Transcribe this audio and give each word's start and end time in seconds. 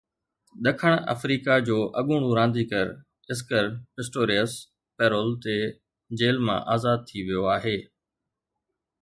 ڏکڻ 0.63 0.93
آفريڪا 1.13 1.55
جو 1.67 1.77
اڳوڻو 1.99 2.29
رانديگر 2.39 2.87
اسڪر 3.33 3.63
پسٽوريئس 3.95 4.51
پيرول 4.97 5.29
تي 5.43 5.57
جيل 6.19 6.37
مان 6.45 6.59
آزاد 6.77 6.99
ٿي 7.09 7.17
ويو 7.27 7.43
آهي 7.55 7.77